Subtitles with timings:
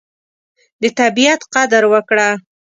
[0.81, 2.29] د طبیعت قدر وکړه.